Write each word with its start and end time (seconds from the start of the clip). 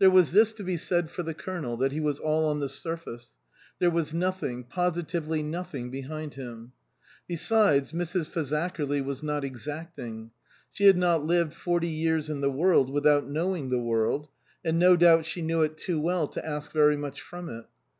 There 0.00 0.10
was 0.10 0.32
this 0.32 0.52
to 0.54 0.64
be 0.64 0.76
said 0.76 1.08
for 1.08 1.22
the 1.22 1.34
Colonel, 1.34 1.76
that 1.76 1.92
he 1.92 2.00
was 2.00 2.18
all 2.18 2.46
on 2.48 2.58
the 2.58 2.68
surface; 2.68 3.36
there 3.78 3.92
was 3.92 4.12
nothing, 4.12 4.64
positively 4.64 5.40
nothing, 5.40 5.88
behind 5.88 6.34
him. 6.34 6.72
Besides, 7.28 7.92
Mrs. 7.92 8.26
Fazakerly 8.26 9.00
was 9.00 9.22
not 9.22 9.44
exacting. 9.44 10.32
She 10.72 10.86
had 10.86 10.96
not 10.96 11.24
lived 11.24 11.54
forty 11.54 11.86
years 11.86 12.28
in 12.28 12.40
the 12.40 12.50
world 12.50 12.90
without 12.90 13.28
knowing 13.30 13.70
the 13.70 13.78
world, 13.78 14.26
and 14.64 14.80
no 14.80 14.96
doubt 14.96 15.26
she 15.26 15.42
knew 15.42 15.62
it 15.62 15.76
too 15.76 16.00
well 16.00 16.26
to 16.26 16.44
ask 16.44 16.72
very 16.72 16.96
much 16.96 17.20
from 17.20 17.48
it. 17.48 17.66